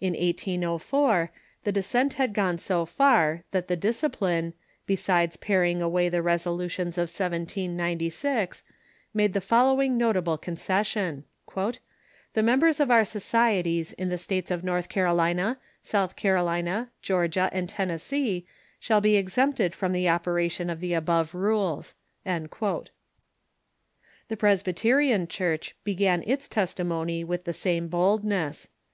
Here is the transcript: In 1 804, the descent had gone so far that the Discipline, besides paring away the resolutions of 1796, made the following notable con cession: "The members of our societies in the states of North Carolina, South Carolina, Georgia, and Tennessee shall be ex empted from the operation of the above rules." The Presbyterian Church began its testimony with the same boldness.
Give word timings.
In 0.00 0.14
1 0.14 0.22
804, 0.22 1.30
the 1.64 1.72
descent 1.72 2.14
had 2.14 2.32
gone 2.32 2.56
so 2.56 2.86
far 2.86 3.42
that 3.50 3.68
the 3.68 3.76
Discipline, 3.76 4.54
besides 4.86 5.36
paring 5.36 5.82
away 5.82 6.08
the 6.08 6.22
resolutions 6.22 6.96
of 6.96 7.12
1796, 7.14 8.62
made 9.12 9.34
the 9.34 9.42
following 9.42 9.98
notable 9.98 10.38
con 10.38 10.56
cession: 10.56 11.24
"The 11.54 12.42
members 12.42 12.80
of 12.80 12.90
our 12.90 13.04
societies 13.04 13.92
in 13.92 14.08
the 14.08 14.16
states 14.16 14.50
of 14.50 14.64
North 14.64 14.88
Carolina, 14.88 15.58
South 15.82 16.16
Carolina, 16.16 16.88
Georgia, 17.02 17.50
and 17.52 17.68
Tennessee 17.68 18.46
shall 18.80 19.02
be 19.02 19.18
ex 19.18 19.36
empted 19.36 19.74
from 19.74 19.92
the 19.92 20.08
operation 20.08 20.70
of 20.70 20.80
the 20.80 20.94
above 20.94 21.34
rules." 21.34 21.92
The 22.24 22.88
Presbyterian 24.38 25.26
Church 25.26 25.76
began 25.84 26.24
its 26.26 26.48
testimony 26.48 27.22
with 27.22 27.44
the 27.44 27.52
same 27.52 27.88
boldness. 27.88 28.68